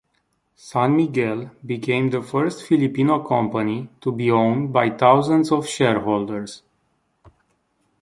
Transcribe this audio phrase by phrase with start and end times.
[0.55, 6.63] San Miguel became the first Filipino company to be owned by thousands of shareholders.